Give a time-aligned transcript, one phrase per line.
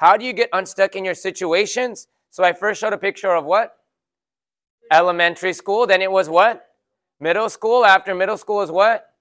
[0.00, 2.08] How do you get unstuck in your situations?
[2.30, 3.76] So I first showed a picture of what?
[4.90, 5.86] Elementary school.
[5.86, 6.70] Then it was what?
[7.20, 7.84] Middle school.
[7.84, 9.12] After middle school is what?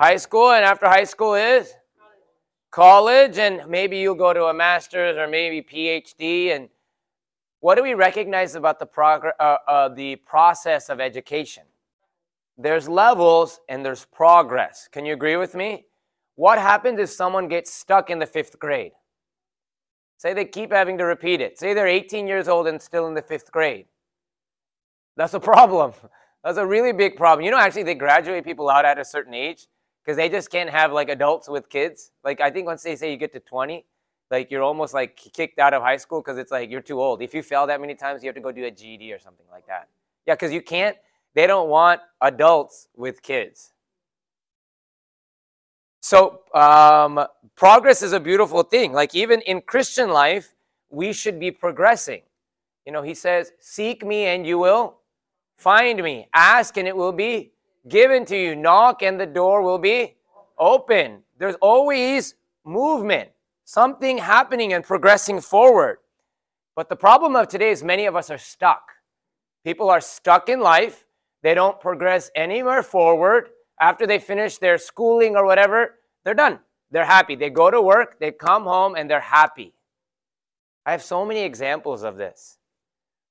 [0.00, 0.50] High school.
[0.50, 1.72] And after high school is?
[2.72, 3.38] College.
[3.38, 6.56] And maybe you'll go to a master's or maybe PhD.
[6.56, 6.70] And
[7.60, 11.62] what do we recognize about the, progr- uh, uh, the process of education?
[12.58, 14.88] There's levels and there's progress.
[14.90, 15.86] Can you agree with me?
[16.34, 18.90] What happens if someone gets stuck in the fifth grade?
[20.20, 21.58] Say they keep having to repeat it.
[21.58, 23.86] Say they're 18 years old and still in the fifth grade.
[25.16, 25.94] That's a problem.
[26.44, 27.42] That's a really big problem.
[27.42, 29.66] You know, actually, they graduate people out at a certain age
[30.04, 32.10] because they just can't have like adults with kids.
[32.22, 33.86] Like, I think once they say you get to 20,
[34.30, 37.22] like you're almost like kicked out of high school because it's like you're too old.
[37.22, 39.46] If you fail that many times, you have to go do a GED or something
[39.50, 39.88] like that.
[40.26, 40.98] Yeah, because you can't,
[41.34, 43.72] they don't want adults with kids.
[46.00, 48.92] So, um, progress is a beautiful thing.
[48.92, 50.54] Like, even in Christian life,
[50.90, 52.22] we should be progressing.
[52.86, 54.96] You know, he says, Seek me and you will
[55.56, 56.28] find me.
[56.34, 57.52] Ask and it will be
[57.88, 58.56] given to you.
[58.56, 60.16] Knock and the door will be
[60.58, 61.22] open.
[61.38, 63.30] There's always movement,
[63.64, 65.98] something happening and progressing forward.
[66.74, 68.82] But the problem of today is many of us are stuck.
[69.64, 71.04] People are stuck in life.
[71.42, 73.50] They don't progress anywhere forward.
[73.80, 76.60] After they finish their schooling or whatever, they're done.
[76.90, 77.34] They're happy.
[77.34, 79.72] They go to work, they come home, and they're happy.
[80.84, 82.58] I have so many examples of this.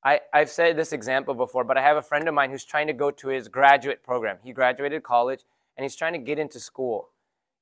[0.03, 2.87] I, I've said this example before, but I have a friend of mine who's trying
[2.87, 4.37] to go to his graduate program.
[4.43, 5.41] He graduated college
[5.75, 7.09] and he's trying to get into school.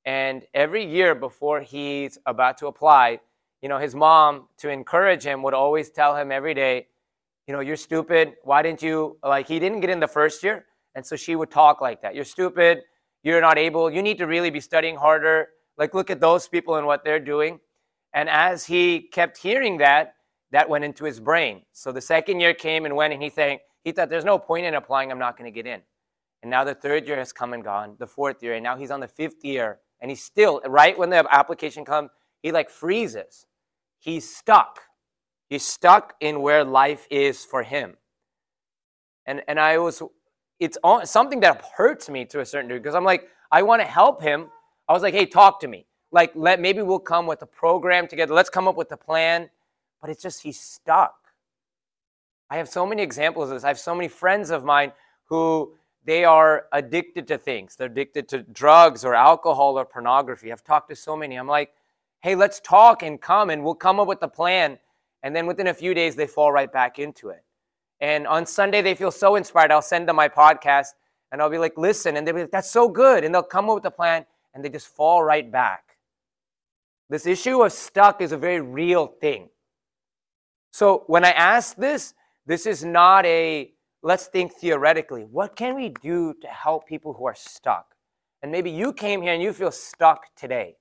[0.04, 3.20] And every year before he's about to apply,
[3.60, 6.86] you know, his mom, to encourage him, would always tell him every day,
[7.48, 8.34] you know, you're stupid.
[8.44, 10.64] Why didn't you, like, he didn't get in the first year.
[10.98, 12.16] And so she would talk like that.
[12.16, 12.80] You're stupid.
[13.22, 13.88] You're not able.
[13.88, 15.46] You need to really be studying harder.
[15.76, 17.60] Like, look at those people and what they're doing.
[18.12, 20.14] And as he kept hearing that,
[20.50, 21.62] that went into his brain.
[21.72, 24.66] So the second year came and went, and he think he thought there's no point
[24.66, 25.12] in applying.
[25.12, 25.82] I'm not going to get in.
[26.42, 28.90] And now the third year has come and gone, the fourth year, and now he's
[28.90, 32.10] on the fifth year, and he's still right when the application comes,
[32.42, 33.46] he like freezes.
[34.00, 34.80] He's stuck.
[35.48, 37.98] He's stuck in where life is for him.
[39.26, 40.02] And and I was,
[40.60, 43.86] it's something that hurts me to a certain degree because I'm like, I want to
[43.86, 44.48] help him.
[44.88, 45.86] I was like, hey, talk to me.
[46.10, 48.34] Like, let maybe we'll come with a program together.
[48.34, 49.50] Let's come up with a plan
[50.00, 51.14] but it's just he's stuck.
[52.50, 53.64] I have so many examples of this.
[53.64, 54.92] I have so many friends of mine
[55.24, 55.74] who
[56.04, 57.76] they are addicted to things.
[57.76, 60.50] They're addicted to drugs or alcohol or pornography.
[60.50, 61.36] I've talked to so many.
[61.36, 61.72] I'm like,
[62.20, 64.78] hey, let's talk and come and we'll come up with a plan.
[65.22, 67.44] And then within a few days, they fall right back into it.
[68.00, 69.72] And on Sunday, they feel so inspired.
[69.72, 70.88] I'll send them my podcast
[71.32, 72.16] and I'll be like, listen.
[72.16, 73.24] And they'll be like, that's so good.
[73.24, 75.96] And they'll come up with a plan and they just fall right back.
[77.10, 79.48] This issue of stuck is a very real thing.
[80.72, 82.14] So when I ask this,
[82.46, 83.72] this is not a
[84.02, 85.22] let's think theoretically.
[85.22, 87.94] What can we do to help people who are stuck?
[88.42, 90.76] And maybe you came here and you feel stuck today.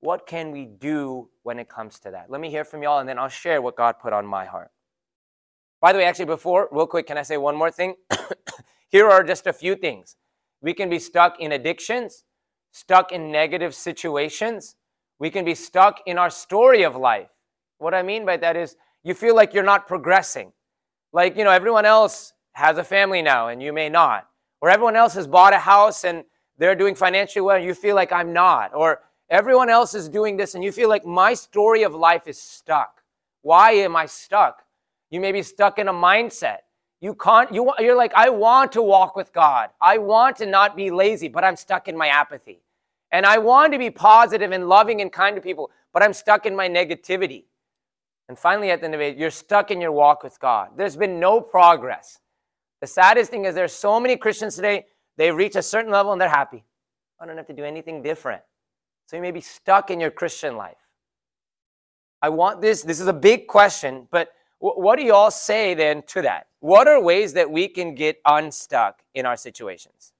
[0.00, 2.30] What can we do when it comes to that?
[2.30, 4.70] Let me hear from y'all and then I'll share what God put on my heart.
[5.80, 7.96] By the way, actually, before, real quick, can I say one more thing?
[8.88, 10.16] here are just a few things.
[10.60, 12.24] We can be stuck in addictions,
[12.72, 14.76] stuck in negative situations.
[15.18, 17.28] We can be stuck in our story of life.
[17.78, 20.52] What I mean by that is you feel like you're not progressing.
[21.12, 24.26] Like, you know, everyone else has a family now and you may not.
[24.60, 26.24] Or everyone else has bought a house and
[26.58, 28.74] they're doing financially well and you feel like I'm not.
[28.74, 29.00] Or
[29.30, 33.02] everyone else is doing this and you feel like my story of life is stuck.
[33.42, 34.65] Why am I stuck?
[35.16, 36.58] You may be stuck in a mindset.
[37.00, 39.70] You can't, you, you're like, I want to walk with God.
[39.80, 42.60] I want to not be lazy, but I'm stuck in my apathy.
[43.10, 46.44] And I want to be positive and loving and kind to people, but I'm stuck
[46.44, 47.44] in my negativity.
[48.28, 50.72] And finally, at the end of it, you're stuck in your walk with God.
[50.76, 52.18] There's been no progress.
[52.82, 54.84] The saddest thing is there's so many Christians today,
[55.16, 56.62] they reach a certain level and they're happy.
[57.18, 58.42] I don't have to do anything different.
[59.06, 60.76] So you may be stuck in your Christian life.
[62.20, 66.02] I want this, this is a big question, but what do you all say then
[66.08, 66.46] to that?
[66.60, 70.12] What are ways that we can get unstuck in our situations?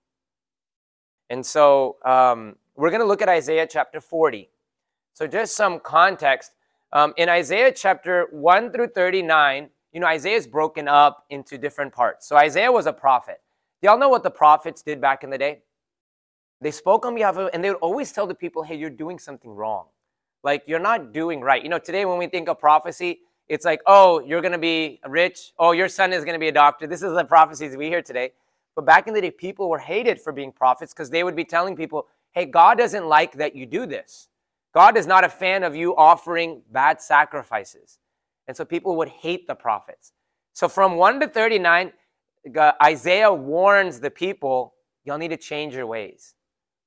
[1.31, 4.51] And so um, we're going to look at Isaiah chapter 40.
[5.15, 6.53] So, just some context
[6.93, 11.93] um, in Isaiah chapter 1 through 39, you know, Isaiah is broken up into different
[11.93, 12.29] parts.
[12.29, 13.41] So Isaiah was a prophet.
[13.83, 15.61] Y'all know what the prophets did back in the day?
[16.61, 19.19] They spoke on behalf of, and they would always tell the people, hey, you're doing
[19.19, 19.87] something wrong.
[20.43, 21.63] Like, you're not doing right.
[21.63, 25.01] You know, today when we think of prophecy, it's like, oh, you're going to be
[25.07, 25.53] rich.
[25.59, 26.87] Oh, your son is going to be a doctor.
[26.87, 28.33] This is the prophecies we hear today.
[28.75, 31.45] But back in the day, people were hated for being prophets because they would be
[31.45, 34.29] telling people, hey, God doesn't like that you do this.
[34.75, 37.99] God is not a fan of you offering bad sacrifices.
[38.47, 40.13] And so people would hate the prophets.
[40.53, 41.93] So from 1 to 39,
[42.83, 46.35] Isaiah warns the people, y'all need to change your ways.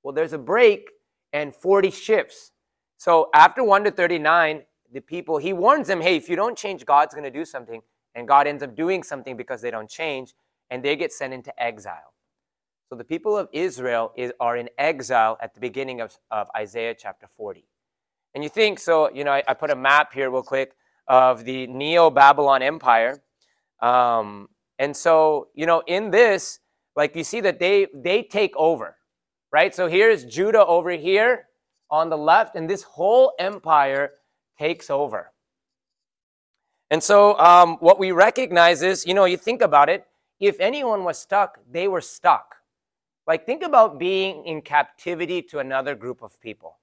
[0.04, 0.90] Well, there's a break
[1.34, 2.52] and 40 shifts.
[2.98, 6.86] So after 1 to 39, the people, he warns them, hey, if you don't change,
[6.86, 7.82] God's going to do something.
[8.16, 10.34] And God ends up doing something because they don't change,
[10.70, 12.14] and they get sent into exile.
[12.90, 16.96] So the people of Israel is, are in exile at the beginning of, of Isaiah
[16.98, 17.66] chapter 40.
[18.34, 20.74] And you think, so, you know, I, I put a map here real quick
[21.08, 23.22] of the Neo Babylon Empire.
[23.80, 24.50] Um,
[24.80, 26.60] and so, you know, in this,
[26.96, 28.98] like you see that they they take over,
[29.52, 29.74] right?
[29.74, 31.48] So here's Judah over here
[31.90, 34.12] on the left, and this whole empire
[34.60, 35.32] takes over.
[36.92, 40.06] And so, um, what we recognize is, you know, you think about it,
[40.40, 42.56] if anyone was stuck, they were stuck.
[43.28, 46.80] Like, think about being in captivity to another group of people.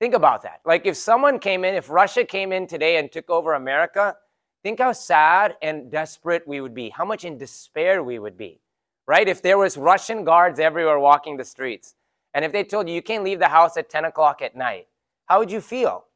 [0.00, 0.60] Think about that.
[0.64, 4.16] Like, if someone came in, if Russia came in today and took over America,
[4.62, 8.60] think how sad and desperate we would be, how much in despair we would be,
[9.06, 9.28] right?
[9.28, 11.94] If there was Russian guards everywhere walking the streets,
[12.32, 14.88] and if they told you you can't leave the house at 10 o'clock at night,
[15.26, 16.06] how would you feel?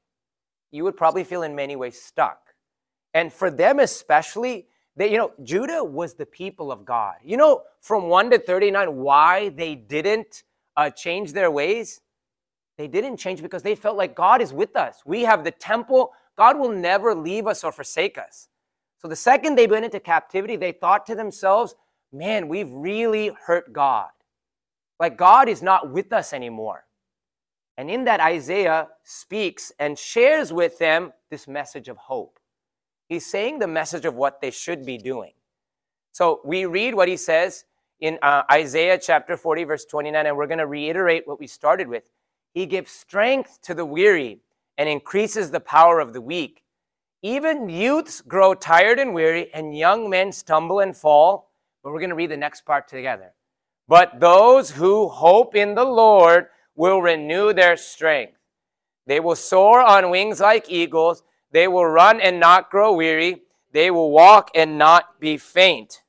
[0.71, 2.55] You would probably feel in many ways stuck.
[3.15, 4.67] And for them especially,
[4.97, 7.15] they, you know, Judah was the people of God.
[7.25, 10.43] You know, from 1 to 39, why they didn't
[10.77, 12.01] uh, change their ways?
[12.77, 15.03] They didn't change because they felt like God is with us.
[15.05, 16.13] We have the temple.
[16.37, 18.49] God will never leave us or forsake us.
[18.99, 21.75] So the second they went into captivity, they thought to themselves,
[22.13, 24.09] man, we've really hurt God.
[24.99, 26.85] Like God is not with us anymore.
[27.79, 32.41] And in that, Isaiah speaks and shares with them this message of hope.
[33.09, 35.33] He's saying the message of what they should be doing.
[36.11, 37.65] So we read what he says
[38.01, 41.87] in uh, Isaiah chapter 40, verse 29, and we're going to reiterate what we started
[41.87, 42.03] with.
[42.53, 44.41] He gives strength to the weary
[44.77, 46.65] and increases the power of the weak.
[47.23, 51.53] Even youths grow tired and weary, and young men stumble and fall.
[51.85, 53.35] But we're going to read the next part together.
[53.87, 56.49] But those who hope in the Lord
[56.79, 58.39] will renew their strength.
[59.07, 61.25] They will soar on wings like eagles.
[61.51, 63.43] They will run and not grow weary.
[63.73, 66.03] They will walk and not be faint.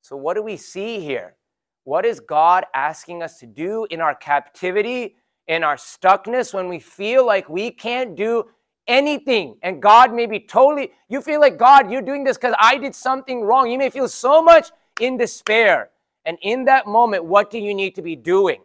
[0.00, 1.36] So, what do we see here?
[1.84, 5.16] What is God asking us to do in our captivity,
[5.48, 8.44] in our stuckness, when we feel like we can't do
[8.88, 9.58] anything?
[9.62, 12.94] And God may be totally, you feel like, God, you're doing this because I did
[12.94, 13.70] something wrong.
[13.70, 15.90] You may feel so much in despair.
[16.24, 18.62] And in that moment, what do you need to be doing?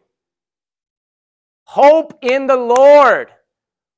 [1.72, 3.30] Hope in the Lord.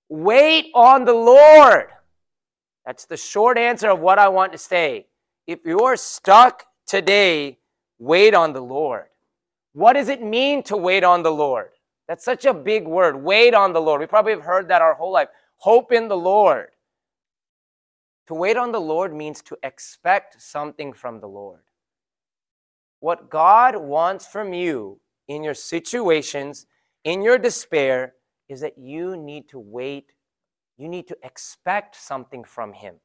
[0.08, 1.88] Wait on the Lord.
[2.86, 5.08] That's the short answer of what I want to say.
[5.48, 7.58] If you're stuck today,
[7.98, 9.06] wait on the Lord.
[9.74, 11.72] What does it mean to wait on the Lord?
[12.08, 13.16] That's such a big word.
[13.16, 14.02] Wait on the Lord.
[14.02, 15.30] We probably have heard that our whole life.
[15.58, 16.68] Hope in the Lord.
[18.28, 21.64] To wait on the Lord means to expect something from the Lord.
[23.00, 26.68] What God wants from you in your situations,
[27.04, 28.14] in your despair,
[28.50, 30.12] is that you need to wait
[30.78, 32.96] you need to expect something from Him.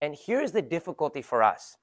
[0.00, 1.76] And here's the difficulty for us.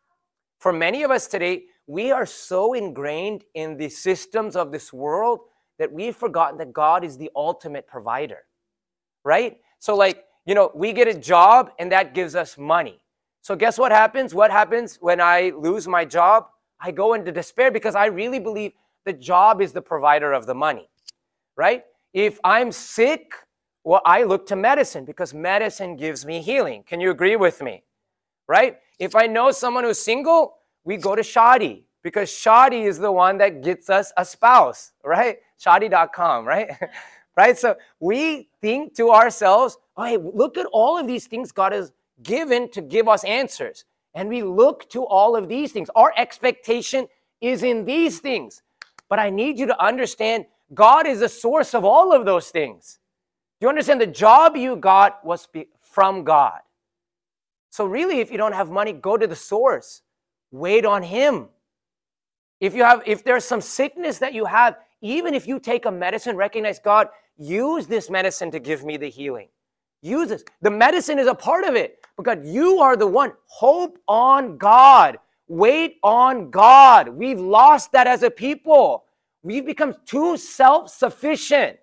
[0.60, 5.40] For many of us today, we are so ingrained in the systems of this world
[5.80, 8.40] that we've forgotten that God is the ultimate provider,
[9.26, 9.58] right?
[9.80, 13.02] So, like, you know, we get a job and that gives us money.
[13.42, 14.34] So, guess what happens?
[14.34, 16.46] What happens when I lose my job?
[16.80, 18.74] I go into despair because I really believe
[19.06, 20.90] the job is the provider of the money,
[21.56, 21.84] right?
[22.14, 23.34] If I'm sick,
[23.84, 26.84] well, I look to medicine because medicine gives me healing.
[26.84, 27.84] Can you agree with me?
[28.48, 28.78] Right?
[29.00, 33.38] If I know someone who's single, we go to Shaadi because Shaadi is the one
[33.38, 35.38] that gets us a spouse, right?
[35.60, 36.70] Shaadi.com, right?
[37.38, 37.58] right?
[37.58, 41.92] So we think to ourselves, oh, hey, look at all of these things God has
[42.22, 43.86] given to give us answers.
[44.14, 45.90] And we look to all of these things.
[45.96, 47.08] Our expectation
[47.42, 48.62] is in these things.
[49.10, 53.00] But I need you to understand God is the source of all of those things
[53.64, 55.48] you understand the job you got was
[55.90, 56.60] from God?
[57.70, 60.02] So, really, if you don't have money, go to the source.
[60.52, 61.48] Wait on Him.
[62.60, 65.92] If you have, if there's some sickness that you have, even if you take a
[65.92, 67.08] medicine, recognize God,
[67.38, 69.48] use this medicine to give me the healing.
[70.02, 70.44] Use this.
[70.62, 73.32] The medicine is a part of it because you are the one.
[73.46, 75.20] Hope on God.
[75.48, 77.10] Wait on God.
[77.10, 79.06] We've lost that as a people.
[79.44, 81.78] We've become too self sufficient.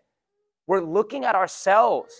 [0.67, 2.15] We're looking at ourselves.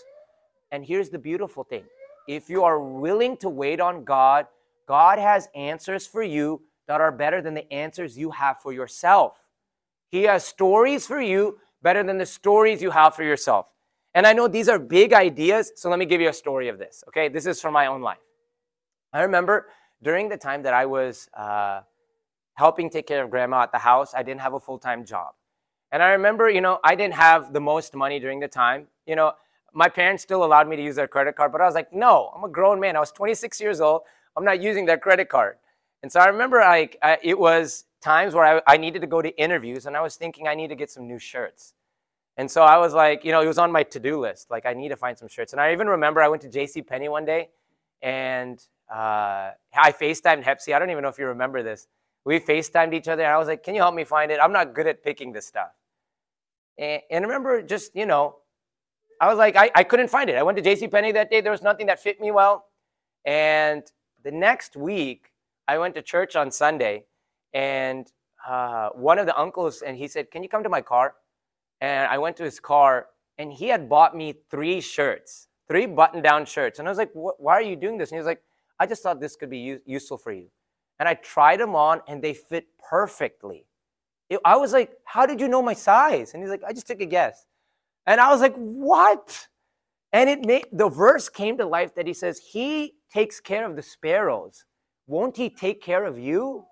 [0.71, 1.83] And here's the beautiful thing
[2.27, 4.45] if you are willing to wait on God,
[4.87, 9.37] God has answers for you that are better than the answers you have for yourself.
[10.09, 13.67] He has stories for you better than the stories you have for yourself.
[14.13, 16.77] And I know these are big ideas, so let me give you a story of
[16.77, 17.03] this.
[17.07, 18.19] Okay, this is from my own life.
[19.13, 19.67] I remember
[20.03, 21.81] during the time that I was uh,
[22.55, 25.33] helping take care of grandma at the house, I didn't have a full time job.
[25.91, 28.87] And I remember, you know, I didn't have the most money during the time.
[29.05, 29.33] You know,
[29.73, 32.31] my parents still allowed me to use their credit card, but I was like, no,
[32.35, 32.95] I'm a grown man.
[32.95, 34.01] I was 26 years old.
[34.35, 35.57] I'm not using their credit card.
[36.03, 39.29] And so I remember like it was times where I, I needed to go to
[39.37, 41.73] interviews and I was thinking I need to get some new shirts.
[42.37, 44.49] And so I was like, you know, it was on my to-do list.
[44.49, 45.53] Like I need to find some shirts.
[45.53, 46.81] And I even remember I went to J.C.
[46.81, 47.49] Penney one day
[48.01, 50.75] and uh, I FaceTimed Hepsi.
[50.75, 51.87] I don't even know if you remember this.
[52.25, 54.39] We FaceTimed each other and I was like, can you help me find it?
[54.41, 55.71] I'm not good at picking this stuff.
[56.77, 58.37] And, and remember just, you know,
[59.21, 60.35] I was like, I, I couldn't find it.
[60.35, 60.87] I went to J.C.
[60.87, 61.41] Penney that day.
[61.41, 62.65] There was nothing that fit me well.
[63.23, 63.83] And
[64.23, 65.31] the next week,
[65.67, 67.05] I went to church on Sunday,
[67.53, 68.11] and
[68.47, 71.13] uh, one of the uncles, and he said, Can you come to my car?
[71.81, 73.07] And I went to his car,
[73.37, 76.79] and he had bought me three shirts, three button down shirts.
[76.79, 78.09] And I was like, Why are you doing this?
[78.09, 78.41] And he was like,
[78.81, 80.47] I just thought this could be u- useful for you.
[80.99, 83.67] And I tried them on, and they fit perfectly.
[84.27, 86.33] It, I was like, How did you know my size?
[86.33, 87.45] And he's like, I just took a guess.
[88.07, 89.47] And I was like, What?
[90.11, 93.75] And it made the verse came to life that he says, He takes care of
[93.75, 94.65] the sparrows.
[95.05, 96.65] Won't he take care of you?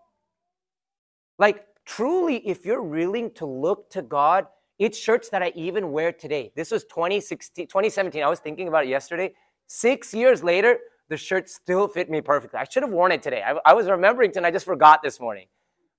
[1.37, 4.47] Like, truly, if you're willing to look to God,
[4.79, 6.51] it's shirts that I even wear today.
[6.55, 8.23] This was 2016, 2017.
[8.23, 9.33] I was thinking about it yesterday.
[9.67, 12.59] Six years later, the shirt still fit me perfectly.
[12.59, 13.43] I should have worn it today.
[13.45, 15.47] I, I was remembering and I just forgot this morning.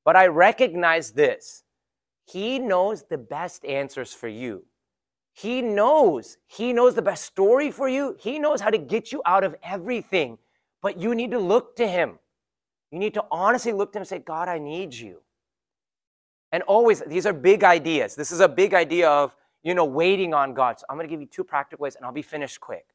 [0.05, 1.65] But I recognize this.
[2.25, 4.65] He knows the best answers for you.
[5.33, 6.39] He knows.
[6.47, 8.17] He knows the best story for you.
[8.19, 10.39] He knows how to get you out of everything.
[10.81, 12.19] But you need to look to Him.
[12.91, 15.21] You need to honestly look to Him and say, God, I need you.
[16.53, 18.15] And always, these are big ideas.
[18.15, 20.81] This is a big idea of, you know, waiting on God.
[20.81, 22.87] So I'm going to give you two practical ways and I'll be finished quick.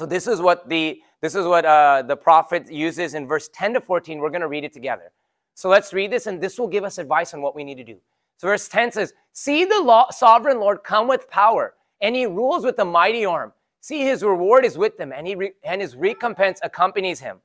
[0.00, 3.74] So this is what the this is what uh, the prophet uses in verse 10
[3.74, 4.18] to 14.
[4.18, 5.12] We're going to read it together.
[5.54, 7.84] So let's read this, and this will give us advice on what we need to
[7.84, 7.98] do.
[8.38, 12.64] So verse 10 says, See the law, sovereign Lord come with power, and he rules
[12.64, 13.52] with a mighty arm.
[13.82, 17.42] See, his reward is with them, and, he re- and his recompense accompanies him.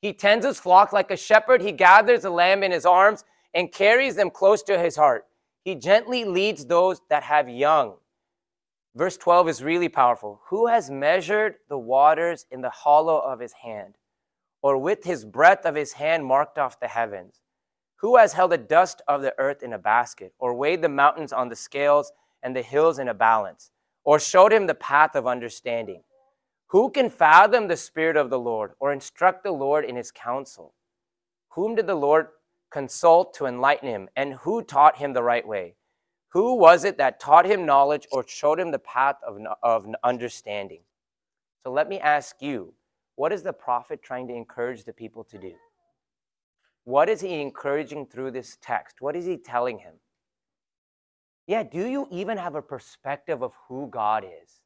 [0.00, 1.60] He tends his flock like a shepherd.
[1.60, 5.26] He gathers the lamb in his arms and carries them close to his heart.
[5.66, 7.96] He gently leads those that have young.
[8.94, 10.40] Verse 12 is really powerful.
[10.48, 13.94] Who has measured the waters in the hollow of his hand,
[14.62, 17.40] or with his breadth of his hand marked off the heavens?
[18.00, 21.32] Who has held the dust of the earth in a basket, or weighed the mountains
[21.32, 23.70] on the scales and the hills in a balance,
[24.02, 26.02] or showed him the path of understanding?
[26.68, 30.74] Who can fathom the Spirit of the Lord, or instruct the Lord in his counsel?
[31.50, 32.28] Whom did the Lord
[32.70, 35.76] consult to enlighten him, and who taught him the right way?
[36.30, 40.82] Who was it that taught him knowledge or showed him the path of, of understanding?
[41.64, 42.72] So let me ask you,
[43.16, 45.52] what is the prophet trying to encourage the people to do?
[46.84, 49.00] What is he encouraging through this text?
[49.00, 49.94] What is he telling him?
[51.46, 54.60] Yeah, do you even have a perspective of who God is?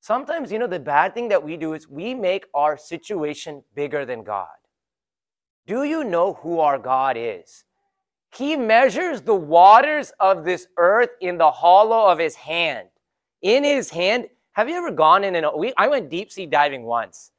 [0.00, 4.06] Sometimes, you know, the bad thing that we do is we make our situation bigger
[4.06, 4.48] than God.
[5.66, 7.64] Do you know who our God is?
[8.34, 12.88] He measures the waters of this earth in the hollow of his hand.
[13.42, 16.84] In his hand, have you ever gone in and we, I went deep sea diving
[16.84, 17.32] once.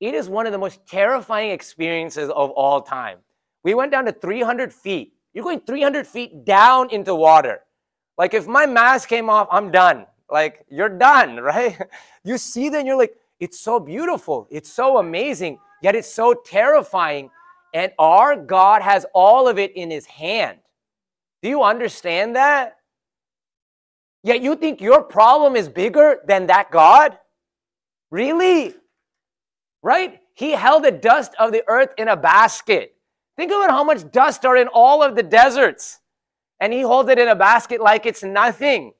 [0.00, 3.18] It is one of the most terrifying experiences of all time.
[3.62, 5.14] We went down to 300 feet.
[5.32, 7.60] You're going 300 feet down into water.
[8.18, 10.06] Like if my mask came off, I'm done.
[10.30, 11.78] Like you're done, right?
[12.24, 14.48] You see and you're like, it's so beautiful.
[14.50, 17.30] It's so amazing, yet it's so terrifying.
[17.76, 20.58] And our God has all of it in his hand.
[21.42, 22.78] Do you understand that?
[24.22, 27.18] Yet you think your problem is bigger than that God?
[28.10, 28.74] Really?
[29.86, 30.18] right?
[30.34, 32.96] He held the dust of the earth in a basket.
[33.36, 36.00] Think about how much dust are in all of the deserts.
[36.58, 38.94] And he holds it in a basket like it's nothing.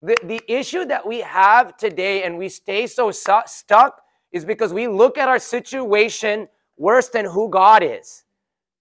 [0.00, 4.72] The, the issue that we have today and we stay so su- stuck is because
[4.72, 8.24] we look at our situation worse than who God is.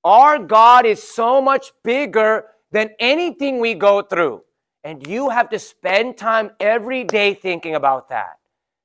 [0.04, 4.44] Our God is so much bigger than anything we go through.
[4.84, 8.40] And you have to spend time every day thinking about that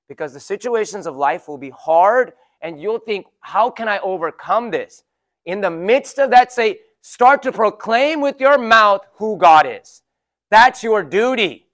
[0.08, 4.70] because the situations of life will be hard and you'll think, how can I overcome
[4.70, 5.04] this?
[5.46, 10.02] In the midst of that, say, start to proclaim with your mouth who God is.
[10.50, 11.66] That's your duty.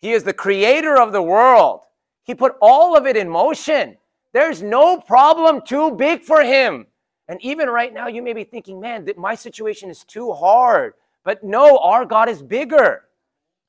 [0.00, 1.82] He is the creator of the world.
[2.24, 3.96] He put all of it in motion.
[4.32, 6.86] There's no problem too big for him.
[7.28, 10.94] And even right now, you may be thinking, man, my situation is too hard.
[11.24, 13.02] But no, our God is bigger.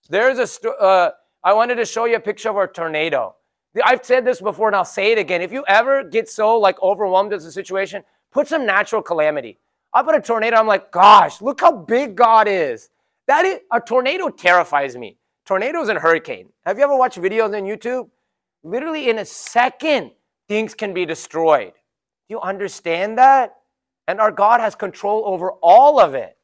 [0.09, 1.11] There's a, uh,
[1.43, 3.35] I wanted to show you a picture of a tornado.
[3.83, 5.41] I've said this before and I'll say it again.
[5.41, 9.59] If you ever get so like overwhelmed with a situation, put some natural calamity.
[9.93, 12.89] I put a tornado, I'm like, gosh, look how big God is.
[13.27, 15.17] That is a tornado terrifies me.
[15.45, 16.49] Tornadoes and hurricane.
[16.65, 18.09] Have you ever watched videos on YouTube?
[18.63, 20.11] Literally in a second,
[20.53, 21.73] things can be destroyed.
[21.73, 23.55] Do you understand that?
[24.07, 26.37] And our God has control over all of it.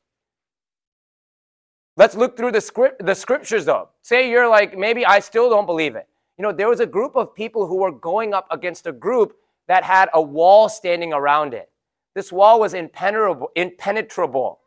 [1.95, 3.89] Let's look through the script the scriptures though.
[4.01, 6.07] Say you're like, maybe I still don't believe it.
[6.39, 9.35] You know, there was a group of people who were going up against a group
[9.67, 11.69] that had a wall standing around it.
[12.15, 14.59] This wall was impenetrable, impenetrable.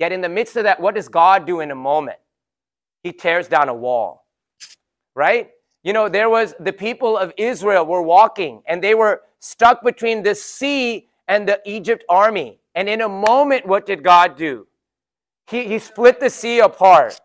[0.00, 2.18] Yet in the midst of that, what does God do in a moment?
[3.04, 4.26] He tears down a wall.
[5.14, 5.50] Right?
[5.82, 10.22] You know, there was the people of Israel were walking and they were stuck between
[10.22, 12.58] the sea and the Egypt army.
[12.74, 14.66] And in a moment, what did God do?
[15.46, 17.20] He, he split the sea apart.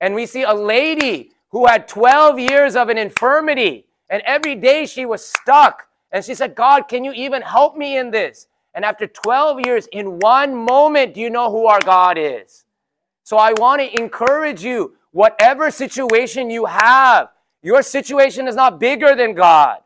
[0.00, 3.86] And we see a lady who had 12 years of an infirmity.
[4.10, 5.88] And every day she was stuck.
[6.10, 8.46] And she said, God, can you even help me in this?
[8.74, 12.64] And after 12 years, in one moment, do you know who our God is?
[13.24, 17.28] So I want to encourage you, whatever situation you have,
[17.62, 19.78] your situation is not bigger than God.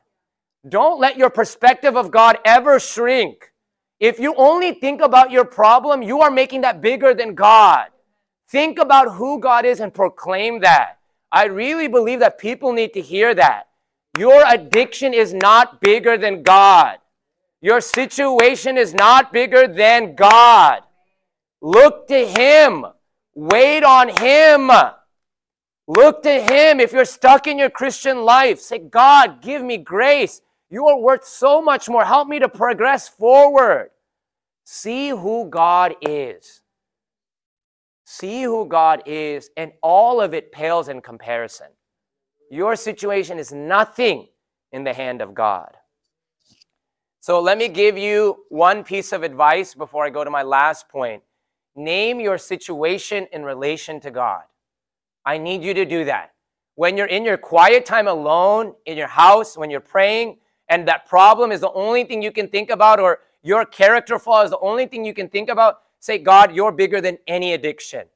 [0.69, 3.53] Don't let your perspective of God ever shrink.
[4.01, 7.89] If you only think about your problem, you are making that bigger than God.
[8.49, 10.99] Think about who God is and proclaim that.
[11.31, 13.69] I really believe that people need to hear that.
[14.19, 16.99] Your addiction is not bigger than God.
[17.61, 20.83] Your situation is not bigger than God.
[21.61, 22.87] Look to Him.
[23.35, 24.71] Wait on Him.
[25.87, 26.81] Look to Him.
[26.81, 30.41] If you're stuck in your Christian life, say, God, give me grace.
[30.69, 32.05] You are worth so much more.
[32.05, 33.91] Help me to progress forward.
[34.65, 36.61] See who God is.
[38.05, 41.69] See who God is, and all of it pales in comparison.
[42.51, 44.29] Your situation is nothing
[44.73, 45.77] in the hand of God.
[47.21, 50.89] So let me give you one piece of advice before I go to my last
[50.89, 51.23] point.
[51.75, 54.43] Name your situation in relation to God.
[55.27, 56.33] I need you to do that.
[56.77, 61.07] When you're in your quiet time alone in your house, when you're praying, and that
[61.07, 64.59] problem is the only thing you can think about, or your character flaw is the
[64.61, 68.07] only thing you can think about, say, God, you're bigger than any addiction.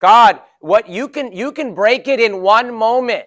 [0.00, 3.26] God, what you can you can break it in one moment.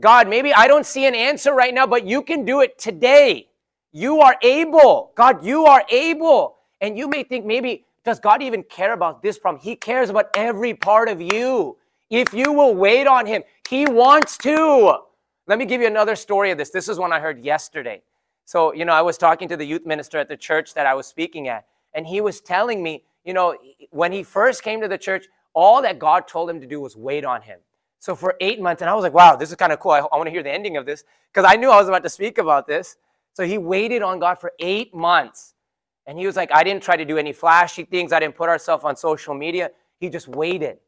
[0.00, 3.48] God, maybe I don't see an answer right now, but you can do it today.
[3.92, 5.12] You are able.
[5.14, 6.56] God, you are able.
[6.80, 9.62] And you may think maybe, does God even care about this problem?
[9.62, 11.76] He cares about every part of you.
[12.10, 14.98] If you will wait on Him, He wants to.
[15.46, 16.70] Let me give you another story of this.
[16.70, 18.02] This is one I heard yesterday.
[18.44, 20.94] So, you know, I was talking to the youth minister at the church that I
[20.94, 23.56] was speaking at, and he was telling me, you know,
[23.90, 26.96] when he first came to the church, all that God told him to do was
[26.96, 27.58] wait on Him.
[27.98, 29.90] So for eight months, and I was like, wow, this is kind of cool.
[29.90, 32.04] I, I want to hear the ending of this because I knew I was about
[32.04, 32.96] to speak about this.
[33.32, 35.54] So he waited on God for eight months.
[36.08, 38.14] And he was like, I didn't try to do any flashy things.
[38.14, 39.70] I didn't put ourselves on social media.
[40.00, 40.78] He just waited.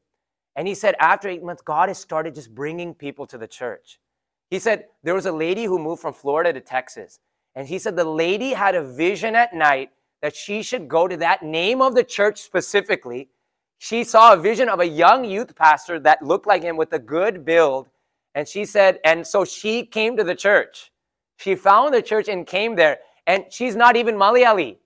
[0.56, 4.00] And he said, after eight months, God has started just bringing people to the church.
[4.48, 7.20] He said, there was a lady who moved from Florida to Texas.
[7.54, 9.90] And he said, the lady had a vision at night
[10.22, 13.28] that she should go to that name of the church specifically.
[13.76, 16.98] She saw a vision of a young youth pastor that looked like him with a
[16.98, 17.88] good build.
[18.34, 20.92] And she said, and so she came to the church.
[21.36, 23.00] She found the church and came there.
[23.26, 24.78] And she's not even Malayali.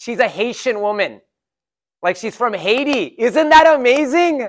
[0.00, 1.20] She's a Haitian woman.
[2.02, 3.14] Like she's from Haiti.
[3.18, 4.48] Isn't that amazing?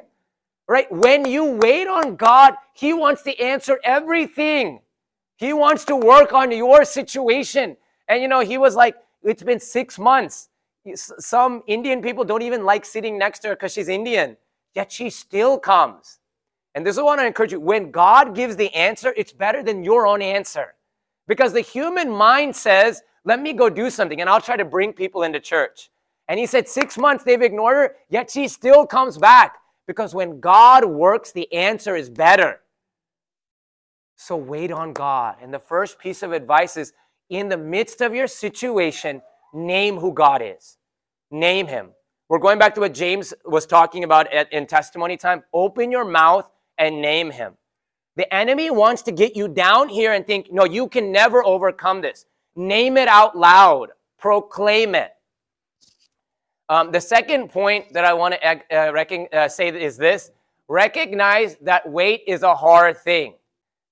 [0.66, 0.90] Right?
[0.90, 4.80] When you wait on God, He wants to answer everything.
[5.36, 7.76] He wants to work on your situation.
[8.08, 10.48] And you know, He was like, it's been six months.
[10.96, 14.38] Some Indian people don't even like sitting next to her because she's Indian,
[14.74, 16.20] yet she still comes.
[16.76, 19.84] And this is what I encourage you when God gives the answer, it's better than
[19.84, 20.76] your own answer.
[21.28, 24.94] Because the human mind says, let me go do something and I'll try to bring
[24.94, 25.90] people into church.
[26.28, 29.58] And he said, six months they've ignored her, yet she still comes back.
[29.88, 32.62] Because when God works, the answer is better.
[34.16, 35.38] So wait on God.
[35.42, 36.94] And the first piece of advice is
[37.30, 39.22] in the midst of your situation,
[39.54, 40.78] name who God is.
[41.32, 41.90] Name him.
[42.30, 45.44] We're going back to what James was talking about at, in testimony time.
[45.54, 47.58] Open your mouth and name him.
[48.16, 52.02] The enemy wants to get you down here and think, no, you can never overcome
[52.02, 52.26] this.
[52.56, 55.12] Name it out loud, proclaim it.
[56.70, 60.32] Um, the second point that I want to uh, uh, say is this
[60.68, 63.36] recognize that wait is a hard thing.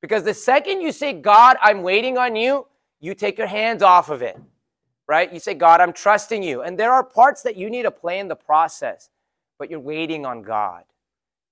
[0.01, 2.67] Because the second you say, God, I'm waiting on you,
[3.01, 4.39] you take your hands off of it,
[5.07, 5.31] right?
[5.31, 6.61] You say, God, I'm trusting you.
[6.61, 9.09] And there are parts that you need to play in the process,
[9.57, 10.83] but you're waiting on God.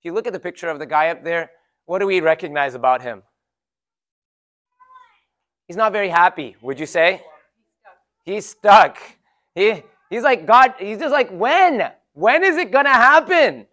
[0.00, 1.50] If you look at the picture of the guy up there,
[1.84, 3.22] what do we recognize about him?
[5.68, 7.22] He's not very happy, would you say?
[8.24, 8.98] He's stuck.
[9.54, 11.92] He, he's like, God, he's just like, when?
[12.14, 13.66] When is it going to happen?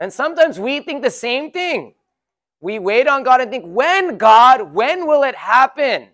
[0.00, 1.94] And sometimes we think the same thing.
[2.60, 4.74] We wait on God and think, when, God?
[4.74, 6.08] When will it happen?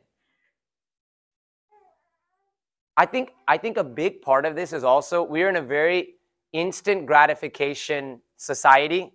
[2.97, 6.15] I think, I think a big part of this is also we're in a very
[6.53, 9.13] instant gratification society.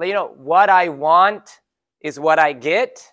[0.00, 1.60] You know, what I want
[2.00, 3.12] is what I get.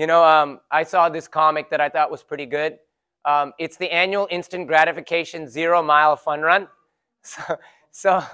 [0.00, 2.78] You know, um, I saw this comic that I thought was pretty good.
[3.26, 6.68] Um, it's the annual instant gratification zero mile fun run.
[7.22, 7.58] So,
[7.90, 8.24] so,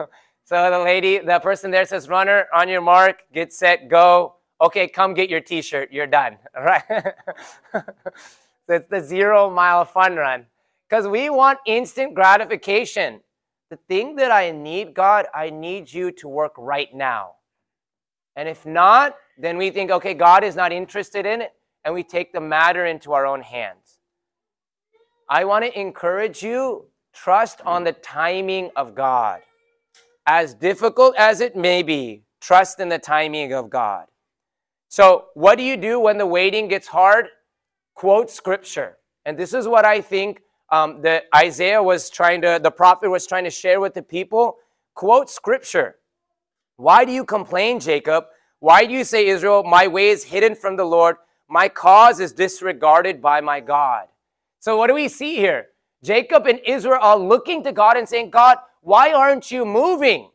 [0.44, 4.87] so the lady, the person there says, "Runner, on your mark, get set, go." Okay,
[4.87, 5.90] come get your T-shirt.
[5.90, 6.37] You're done.
[6.57, 6.85] All right.
[8.68, 10.46] it's the zero mile fun run
[10.88, 13.20] because we want instant gratification.
[13.70, 17.36] The thing that I need, God, I need you to work right now.
[18.37, 21.53] And if not, then we think, okay, God is not interested in it,
[21.85, 23.99] and we take the matter into our own hands.
[25.29, 29.40] I want to encourage you trust on the timing of God.
[30.27, 34.07] As difficult as it may be, trust in the timing of God.
[34.88, 37.27] So, what do you do when the waiting gets hard?
[37.94, 38.99] Quote scripture.
[39.25, 43.27] And this is what I think um, that Isaiah was trying to, the prophet was
[43.27, 44.57] trying to share with the people.
[44.94, 45.96] Quote scripture.
[46.76, 48.26] Why do you complain, Jacob?
[48.60, 51.16] Why do you say, Israel, my way is hidden from the Lord?
[51.48, 54.06] My cause is disregarded by my God.
[54.60, 55.68] So, what do we see here?
[56.02, 60.30] Jacob and Israel are looking to God and saying, God, why aren't you moving?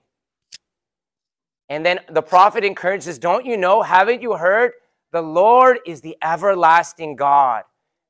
[1.70, 3.82] And then the prophet encourages, Don't you know?
[3.82, 4.74] Haven't you heard?
[5.12, 7.64] The Lord is the everlasting God,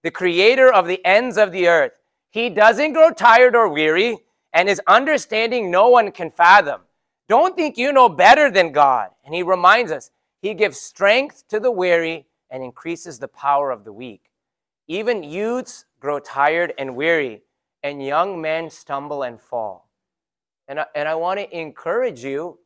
[0.04, 1.92] the creator of the ends of the earth.
[2.30, 4.20] He doesn't grow tired or weary,
[4.54, 6.82] and his understanding no one can fathom.
[7.32, 9.08] Don't think you know better than God.
[9.24, 13.86] And he reminds us, He gives strength to the weary and increases the power of
[13.86, 14.32] the weak.
[14.90, 17.44] Even youths grow tired and weary,
[17.84, 19.90] and young men stumble and fall.
[20.68, 22.60] And I, and I want to encourage you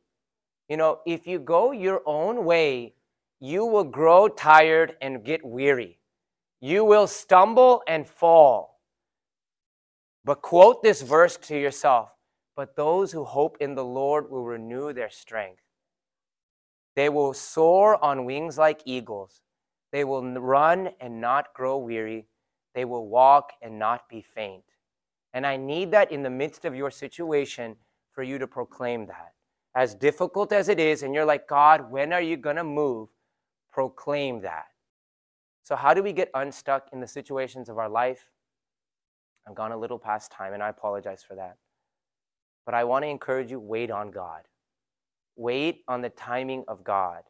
[0.68, 2.94] you know, if you go your own way,
[3.38, 6.00] you will grow tired and get weary.
[6.60, 8.80] You will stumble and fall.
[10.24, 12.15] But quote this verse to yourself
[12.56, 15.60] But those who hope in the Lord will renew their strength.
[16.96, 19.42] They will soar on wings like eagles.
[19.92, 22.26] They will run and not grow weary.
[22.74, 24.64] They will walk and not be faint.
[25.34, 27.76] And I need that in the midst of your situation
[28.10, 29.34] for you to proclaim that.
[29.74, 33.10] As difficult as it is, and you're like, God, when are you going to move?
[33.70, 34.68] Proclaim that.
[35.62, 38.30] So, how do we get unstuck in the situations of our life?
[39.46, 41.58] I've gone a little past time, and I apologize for that.
[42.66, 44.42] But I want to encourage you wait on God.
[45.36, 47.22] Wait on the timing of God.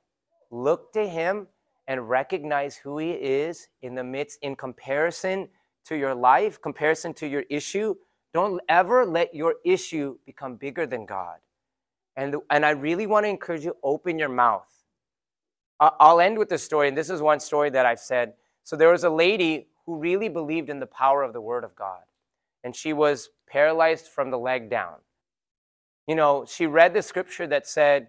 [0.50, 1.46] Look to Him
[1.86, 5.48] and recognize who He is in the midst, in comparison
[5.84, 7.94] to your life, comparison to your issue.
[8.32, 11.36] Don't ever let your issue become bigger than God.
[12.16, 14.66] And, and I really want to encourage you open your mouth.
[15.78, 18.32] I'll end with this story, and this is one story that I've said.
[18.64, 21.76] So there was a lady who really believed in the power of the Word of
[21.76, 22.00] God.
[22.64, 24.94] And she was paralyzed from the leg down.
[26.06, 28.08] You know, she read the scripture that said,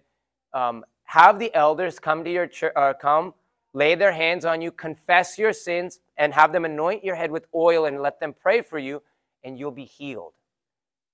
[0.52, 3.34] um, Have the elders come to your church, uh, come,
[3.72, 7.46] lay their hands on you, confess your sins, and have them anoint your head with
[7.54, 9.02] oil and let them pray for you,
[9.42, 10.32] and you'll be healed.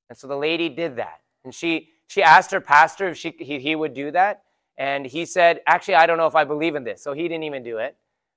[0.08, 1.20] And so the lady did that.
[1.44, 4.42] And she, she asked her pastor if she, he, he would do that.
[4.76, 7.02] And he said, Actually, I don't know if I believe in this.
[7.02, 7.96] So he didn't even do it.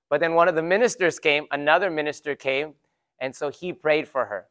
[0.10, 2.76] But then one of the ministers came, another minister came,
[3.20, 4.48] and so he prayed for her.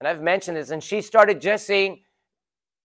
[0.00, 2.00] And I've mentioned this, and she started just saying,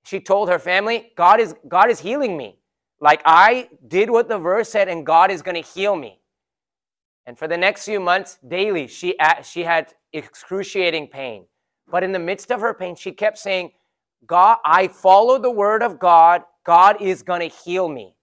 [0.08, 2.58] she told her family, God is, God is healing me.
[3.02, 6.22] Like I did what the verse said, and God is going to heal me.
[7.26, 11.46] And for the next few months, daily, she, she had excruciating pain.
[11.91, 13.72] But in the midst of her pain, she kept saying,
[14.26, 16.43] God, I follow the word of God.
[16.65, 18.15] God is going to heal me.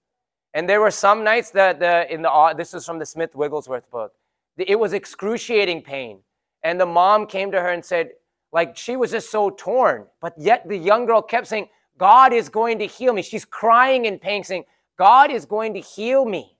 [0.55, 3.35] And there were some nights that the in the uh, this is from the Smith
[3.35, 4.13] Wigglesworth book.
[4.57, 6.21] It was excruciating pain.
[6.63, 8.11] And the mom came to her and said,
[8.55, 10.07] like she was just so torn.
[10.23, 13.21] But yet the young girl kept saying, God is going to heal me.
[13.21, 14.65] She's crying in pain, saying,
[14.97, 16.57] God is going to heal me.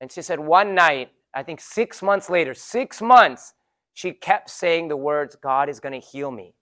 [0.00, 3.54] And she said, one night, I think six months later, six months,
[3.94, 6.54] she kept saying the words, God is going to heal me.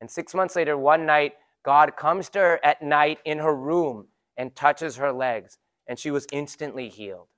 [0.00, 4.08] And six months later, one night, God comes to her at night in her room
[4.36, 7.28] and touches her legs and she was instantly healed.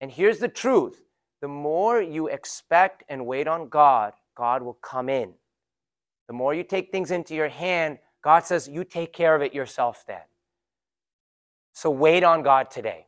[0.00, 1.02] And here's the truth
[1.40, 5.34] the more you expect and wait on God, God will come in.
[6.26, 9.52] The more you take things into your hand, God says, You take care of it
[9.52, 10.22] yourself then.
[11.74, 13.06] So wait on God today.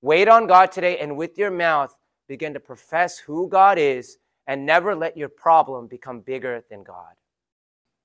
[0.00, 1.94] Wait on God today and with your mouth
[2.26, 7.16] begin to profess who God is and never let your problem become bigger than God.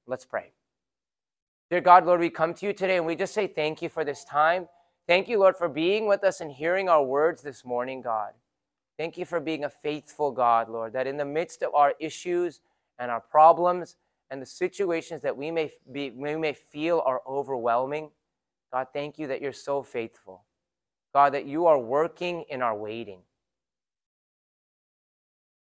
[0.06, 0.52] Let's pray.
[1.70, 4.04] Dear God, Lord, we come to you today and we just say thank you for
[4.04, 4.68] this time.
[5.08, 8.34] Thank you, Lord, for being with us and hearing our words this morning, God.
[8.98, 12.62] Thank you for being a faithful God, Lord, that in the midst of our issues
[12.98, 13.96] and our problems
[14.32, 18.10] and the situations that we may, be, we may feel are overwhelming,
[18.74, 20.44] God, thank you that you're so faithful.
[21.14, 23.22] God, that you are working in our waiting.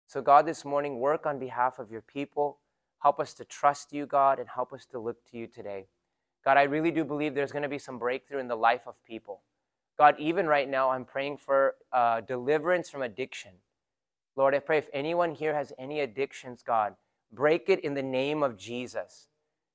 [0.07, 2.59] So, God, this morning, work on behalf of your people.
[3.01, 5.87] Help us to trust you, God, and help us to look to you today.
[6.45, 9.03] God, I really do believe there's going to be some breakthrough in the life of
[9.05, 9.43] people.
[10.01, 13.51] God, even right now, I'm praying for uh, deliverance from addiction.
[14.35, 16.95] Lord, I pray if anyone here has any addictions, God,
[17.31, 19.27] break it in the name of Jesus.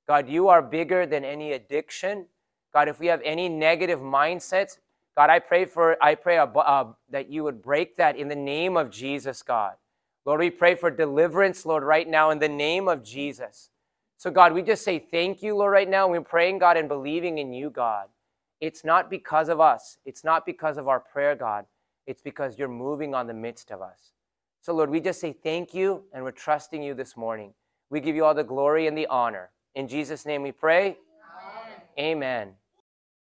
[0.08, 2.26] God, you are bigger than any addiction.
[2.74, 4.78] God, if we have any negative mindsets,
[5.16, 8.76] God, I pray for I pray uh, that you would break that in the name
[8.76, 9.74] of Jesus, God.
[10.24, 13.70] Lord, we pray for deliverance, Lord, right now in the name of Jesus.
[14.18, 16.08] So, God, we just say thank you, Lord, right now.
[16.08, 18.08] We're praying, God, and believing in you, God.
[18.60, 21.66] It's not because of us, it's not because of our prayer, God.
[22.06, 24.12] It's because you're moving on the midst of us.
[24.62, 27.52] So, Lord, we just say thank you, and we're trusting you this morning.
[27.90, 29.50] We give you all the glory and the honor.
[29.74, 30.96] In Jesus' name we pray.
[31.98, 32.16] Amen.
[32.16, 32.54] Amen.